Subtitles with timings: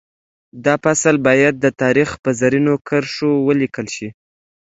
[0.65, 4.09] دا فصل باید د تاریخ په زرینو کرښو ولیکل شي